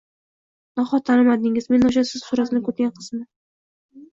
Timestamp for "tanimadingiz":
1.09-1.67